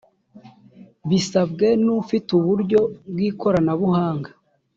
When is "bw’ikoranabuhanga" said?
3.11-4.29